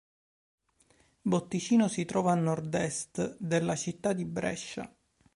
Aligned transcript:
Botticino 1.21 1.87
si 1.87 2.05
trova 2.05 2.31
a 2.31 2.33
nord-est 2.33 3.37
della 3.39 3.75
città 3.75 4.13
di 4.13 4.25
Brescia. 4.25 4.91